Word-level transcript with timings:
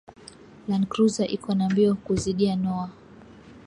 Land 0.69 0.85
cruser 0.91 1.27
iko 1.37 1.51
na 1.57 1.65
mbio 1.71 1.89
kuzidia 2.03 2.53
noah 2.63 2.89